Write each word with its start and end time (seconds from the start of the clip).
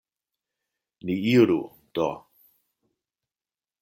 Ni 1.03 1.15
iru, 1.33 1.61
do. 1.93 2.09